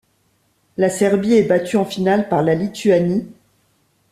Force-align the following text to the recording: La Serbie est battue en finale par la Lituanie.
La 0.77 0.89
Serbie 0.89 1.35
est 1.35 1.43
battue 1.43 1.77
en 1.77 1.85
finale 1.85 2.27
par 2.27 2.41
la 2.41 2.55
Lituanie. 2.55 3.29